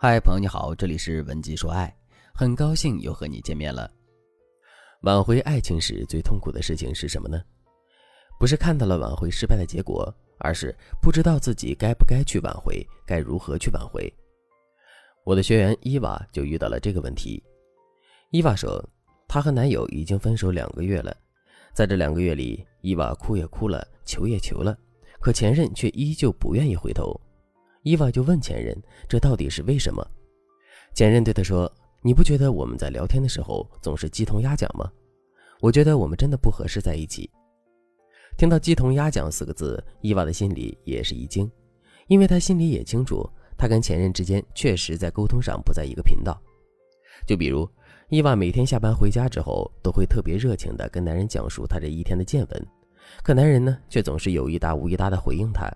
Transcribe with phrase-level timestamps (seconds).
[0.00, 1.92] 嗨，朋友你好，这里是文姬说爱，
[2.32, 3.90] 很高兴又和你见面了。
[5.00, 7.42] 挽回爱情时最痛苦的事情是什么呢？
[8.38, 10.72] 不是看到了挽回失败的结果，而是
[11.02, 14.08] 不知道自己该不该去挽回，该如何去挽回。
[15.24, 17.42] 我的学员伊娃就遇到了这个问题。
[18.30, 18.80] 伊娃说，
[19.26, 21.12] 她和男友已经分手两个月了，
[21.74, 24.78] 在这两个月里，伊娃哭也哭了，求也求了，
[25.20, 27.20] 可前任却依旧不愿意回头。
[27.88, 28.76] 伊娃就问前任
[29.08, 30.06] ：“这到底是为什么？”
[30.94, 31.72] 前任对他说
[32.04, 34.92] ：“你不觉得我们在聊天的时候总是鸡同鸭讲吗？
[35.62, 37.30] 我觉得我们真的不合适在一起。”
[38.36, 41.50] 听到“鸡同鸭讲”四个字，伊娃的心里也是一惊，
[42.08, 46.38] 因为她心里也清楚，她跟前任之间确实在沟通上不在一个频道。
[47.26, 47.66] 就比如，
[48.10, 52.66] 伊娃每天下班回家之后，都会特别热情地跟男人讲述她这一天的见闻，
[53.22, 55.66] 可男人呢，却总是有一搭无一搭地回应她。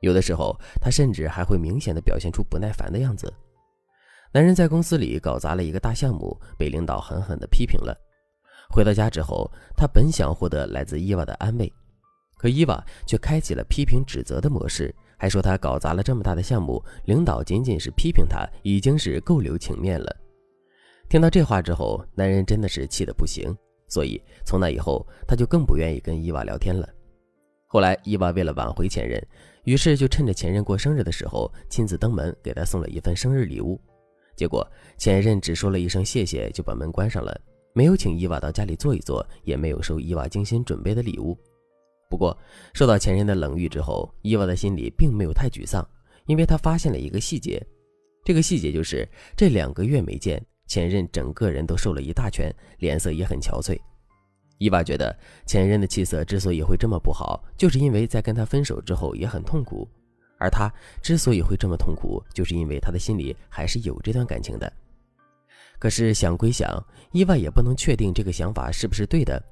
[0.00, 3.32] 有的时候，他甚至还会明显的表现出不耐烦的样子。
[4.32, 7.96] 男人在公司里搞砸了一个大项目，被领导狠狠的批评了。
[8.70, 11.70] 回到家之后，他本想获得来自伊娃的安慰，
[12.36, 20.16] 可伊娃却开启了批评指责的模式，还说他搞砸了这么大的项目，领导仅仅是批评他，已经是够留情面了。
[21.08, 23.52] 听到这话之后，男人真的是气得不行，
[23.88, 26.88] 所以从那以后，他就更不愿意跟伊娃聊天了。
[27.66, 29.20] 后来，伊娃为了挽回前任。
[29.64, 33.80] 于是就趁着前任过生日的时候，亲自登门给他送了一份生日礼物。
[34.36, 37.38] 结果前任只说了一声谢谢，就把门关上了，
[37.74, 41.38] 没有请伊娃到家里坐一坐，也没有收伊娃精心准备的礼物。
[42.08, 42.36] 不过
[42.72, 45.86] 受到前任的冷遇之后，伊娃的心里并没有太沮丧，
[46.26, 47.64] 因为她发现了一个细节。
[48.24, 53.78] 这个细节就是这两个月没见，前任整个人都瘦了一大圈，脸色也很憔悴。
[54.60, 59.88] 伊娃觉得前任的气色之所以会这么不好，就是因为在跟他分手之后也很痛苦，
[60.38, 60.70] 而他
[61.02, 64.70] 之所以会这么痛苦，就是因为他的心里还是有这段感情的。
[65.78, 66.68] 可是想归想，
[67.12, 69.42] 伊娃也不能确定这个想法是不是对的。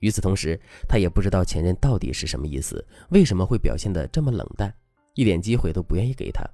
[0.00, 4.70] 与此同时，他也不知道前任到底是什么意思，为什么会表现得这么冷淡，
[5.14, 6.44] 一点机会都不愿意给他。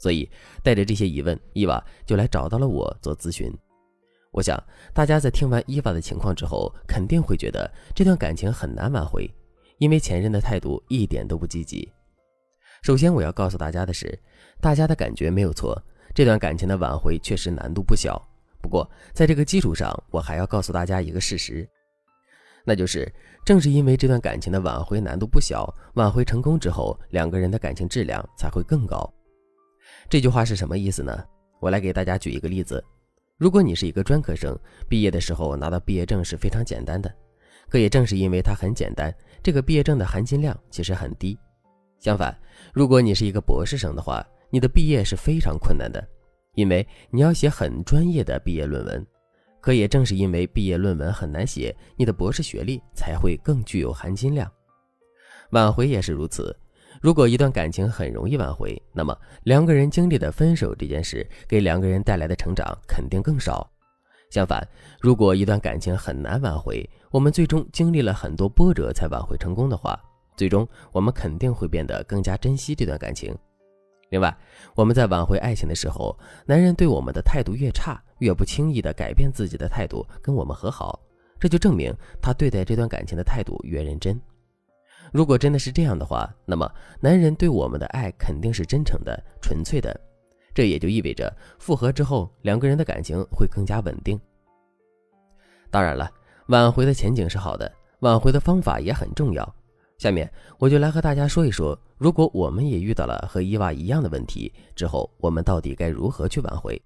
[0.00, 0.28] 所以
[0.64, 3.56] 带着这些疑问，伊娃就来找到了我做咨询。
[4.36, 9.26] 我想，大家在听完伊娃的情况之后，肯定会觉得这段感情很难挽回，
[9.78, 11.90] 因为前任的态度一点都不积极。
[12.82, 14.16] 首先，我要告诉大家的是，
[14.60, 15.82] 大家的感觉没有错，
[16.14, 18.20] 这段感情的挽回确实难度不小。
[18.60, 21.66] 不过，在这个基础上，我还要告诉大家一个事实，
[22.62, 23.10] 那就是
[23.42, 29.10] 正是因为这段感情的挽回难度不小，挽回成功之后，两个人的感情质量才会更高。
[30.10, 31.24] 这句话是什么意思呢？
[31.58, 32.84] 我来给大家举一个例子。
[33.38, 34.58] 如果你是一个专科生，
[34.88, 37.14] 毕业的时候拿到毕业证是非常简单的，
[37.68, 41.38] 可也正是因为它很简单，这个毕业证的含金量其实很低。
[41.98, 42.34] 相反，
[42.72, 46.02] 如果你是一个博士生的话，你的毕业是非常困难的，
[46.54, 49.06] 因为你要写很专业的毕业论文。
[49.60, 54.50] 可也正是因为毕业论文很难写，你的博士学历才会更具有含金量。
[55.50, 56.56] 挽回也是如此。
[57.00, 63.68] 如果一段感情很容易挽回，那么两个人经历的分手这件事，给两个人带来的成长肯定更少。
[64.30, 64.66] 相反，
[65.00, 69.98] 如果一段感情很难挽回，我们最终经历了很多波折才挽回成功的话，
[70.36, 73.36] 最终我们肯定会变得更加珍惜这段感情。
[74.10, 74.36] 另外，
[74.74, 81.00] 我们在挽回爱情的时候，男人对我们的态度越差，越不轻易的改变自己的态度跟我们和好，
[81.38, 84.20] 这就证明他对待这段感情的态度越认真。
[85.12, 89.98] 如果真的是这样的话，那么男人对我们的爱肯定是真诚的、纯粹的，
[90.54, 94.18] 这也就意味着复合之后两个人的感情会更加稳定。
[95.70, 96.10] 当然了，
[96.48, 99.54] 挽回的前景是好的，挽回的方法也很重要。
[99.98, 106.80] 下面我就来和大家说一说，如果我们也遇到了和伊娃一样的问题之后，我们到底该如何去挽回？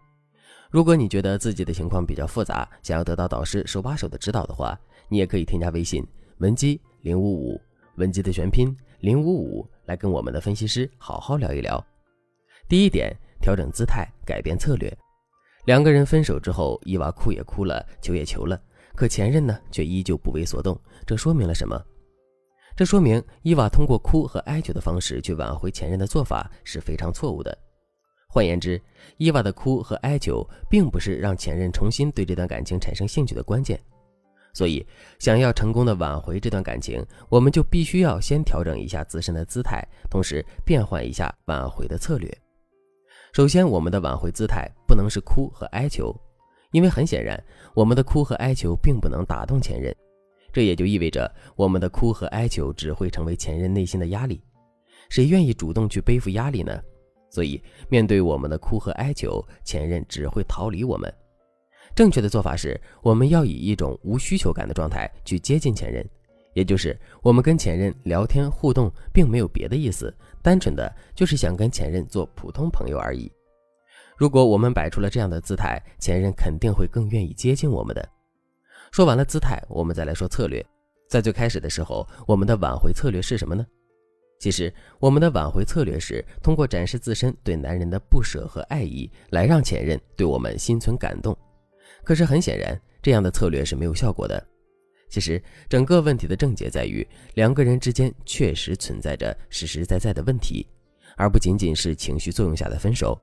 [0.71, 4.79] 如果你觉得自己的情况比较复杂，想要得到导师手把手的指导的话，
[5.09, 6.07] 你也可以添加微信
[6.39, 7.61] 文姬零五五。
[7.97, 11.85] 文姬的全拼零五五，来跟我们的分析师好好聊一聊。
[12.69, 14.97] 第一点，调整姿态，改变策略。
[15.67, 18.61] 两个人分手之后，伊娃哭也哭了，求也求了，
[18.95, 20.79] 可前任呢，却依旧不为所动。
[21.07, 21.81] 这说明了什么？
[22.77, 27.57] 这说明伊娃通过哭和哀求的方式去挽回前任的做法是非常错误的。
[28.29, 28.81] 换言之，
[29.19, 33.79] 伊娃的哭和哀求，并不是让前任重新对这段感情产生兴趣的关键。
[34.53, 34.85] 所以，
[35.19, 42.31] 想要成功的挽回这段感情，我们就必须要先调整一下自身的姿态，同时变换一下挽回的策略。
[43.33, 46.15] 首先，我们的挽回姿态不能是哭和哀求，
[46.73, 47.43] 因为很显然，
[47.75, 49.95] 我们的哭和哀求并不能打动前任。
[50.53, 54.43] 这也就意味着，我们的哭和哀求只会成为前任内心的压力。
[55.09, 56.81] 谁愿意主动去背负压力呢？
[57.31, 61.13] 所以面对我们的哭和哀求，前任只会逃离我们。
[61.95, 66.09] 正确的做法是，我们要以一种无需求感的状态去接近前任，
[66.55, 73.31] 也就是我们跟前任聊天互动，并没有别的意思，单纯的就是想跟前任做普通朋友而已。
[74.17, 78.09] 如果我们摆出了这样的姿态，前任肯定会更愿意接近我们的。
[78.93, 80.65] 说完了姿态，我们再来说策略。
[81.09, 83.67] 在最开始的时候，我们的挽回策略是什么呢？
[84.39, 91.37] 其实，我们的挽回策略是通过展示自身对男人的不舍和爱意，来让前任对我们心存感动。
[92.05, 94.47] 可是很显然，这样的策略是没有效果的。
[95.09, 100.67] 其实，整个问题的症结在于两个人之间确实存在着实实在在的问题，
[101.17, 103.21] 而不仅仅是情绪作用下的分手。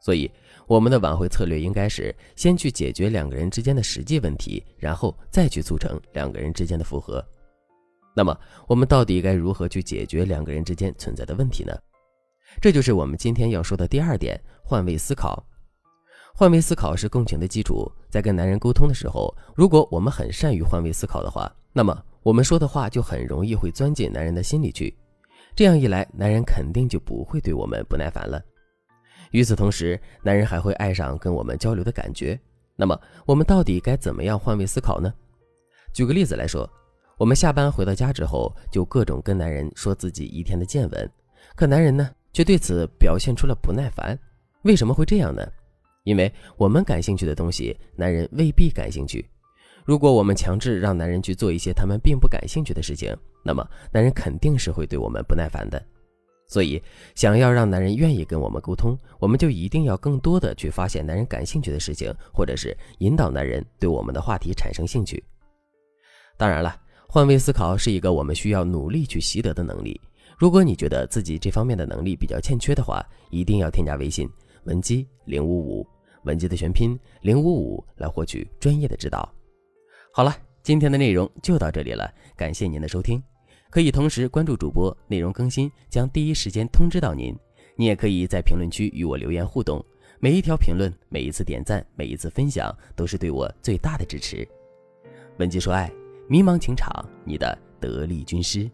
[0.00, 0.30] 所以，
[0.68, 7.24] 我们的挽回策略应该是先去解决两个人之间的实际问题，然后再去促成两个人之间的复合。
[8.14, 8.38] 那么，
[8.68, 11.76] 我们到底该如何去解决两个人之间存在的问题呢？
[12.62, 15.44] 这就是我们今天要说的第二点：换位思考。
[16.38, 17.90] 换位思考是共情的基础。
[18.08, 24.96] 在跟男人沟通的时候，如果我们很善于换位思考的话，那么我们说的话就很容易会钻进男人的心里去。
[25.56, 28.40] 这样一来，男人肯定就不会对我们不耐烦了。
[29.32, 32.38] 与此同时，男人还会爱上跟我们交流的感觉。
[32.76, 32.96] 那么，
[33.26, 35.12] 我们到底该怎么样换位思考呢？
[35.92, 36.70] 举个例子来说，
[37.16, 41.10] 我们下班回到家之后，就各种跟男人说自己一天的见闻，
[41.56, 44.16] 可男人呢，却对此表现出了不耐烦。
[44.62, 45.44] 为什么会这样呢？
[46.08, 49.22] 因为我们感兴趣的东西，男人未必感兴趣。
[49.84, 53.14] 如果我们强制让男人去做一些他们并不感兴趣的事情，
[53.44, 53.62] 那么
[53.92, 55.84] 男人肯定是会对我们不耐烦的。
[56.46, 56.82] 所以，
[57.14, 65.22] 想要让男人愿意跟我们沟通，我们就一定要更多的去发现男人感兴趣的事情，或者是引导男人对我们的话题产生兴趣。
[66.38, 66.74] 当然了，
[67.06, 70.00] 换位思考是一个我们需要努力去习得的能力。
[70.38, 74.26] 如果你觉得自己这方面的能力比较欠缺的话，一定要添加微信
[74.64, 75.86] 文姬零五五。
[76.28, 79.26] 文姬的全拼零五五来获取专业的指导。
[80.12, 83.20] 好了，今天的内容就到这里了，感谢您的收听。
[83.70, 87.34] 可以同时关注主播，内容更新将第一时间通知到您。
[87.76, 89.82] 你也可以在评论区与我留言互动，
[90.20, 94.46] 每一条评论、每一次点赞、每一次分享，都是对我最大的支持。
[95.38, 95.90] 文姬说爱，
[96.28, 96.90] 迷茫情场，
[97.24, 98.70] 你的得力军师。